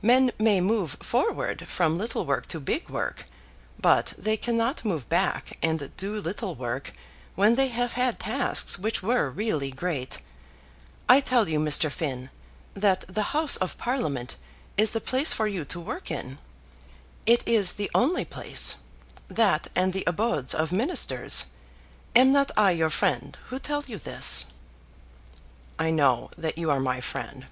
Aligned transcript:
Men 0.00 0.30
may 0.38 0.62
move 0.62 0.92
forward 1.02 1.68
from 1.68 1.98
little 1.98 2.24
work 2.24 2.46
to 2.48 2.58
big 2.58 2.88
work; 2.88 3.26
but 3.78 4.14
they 4.16 4.38
cannot 4.38 4.82
move 4.82 5.06
back 5.10 5.58
and 5.62 5.94
do 5.98 6.14
little 6.18 6.54
work, 6.54 6.94
when 7.34 7.54
they 7.56 7.68
have 7.68 7.92
had 7.92 8.18
tasks 8.18 8.78
which 8.78 9.02
were 9.02 9.28
really 9.28 9.70
great. 9.70 10.20
I 11.06 11.20
tell 11.20 11.50
you, 11.50 11.58
Mr. 11.60 11.92
Finn, 11.92 12.30
that 12.72 13.04
the 13.14 13.24
House 13.36 13.58
of 13.58 13.76
Parliament 13.76 14.36
is 14.78 14.92
the 14.92 15.02
place 15.02 15.34
for 15.34 15.46
you 15.46 15.66
to 15.66 15.78
work 15.80 16.10
in. 16.10 16.38
It 17.26 17.46
is 17.46 17.72
the 17.74 17.90
only 17.94 18.24
place; 18.24 18.76
that 19.28 19.66
and 19.76 19.92
the 19.92 20.04
abodes 20.06 20.54
of 20.54 20.72
Ministers. 20.72 21.44
Am 22.16 22.32
not 22.32 22.50
I 22.56 22.70
your 22.70 22.88
friend 22.88 23.36
who 23.48 23.58
tell 23.58 23.84
you 23.86 23.98
this?" 23.98 24.46
"I 25.78 25.90
know 25.90 26.30
that 26.38 26.56
you 26.56 26.70
are 26.70 26.80
my 26.80 27.02
friend." 27.02 27.44